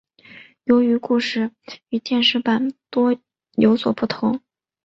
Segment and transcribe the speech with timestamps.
[0.63, 1.51] 由于故事
[1.89, 3.15] 与电视版多
[3.77, 4.41] 所不同。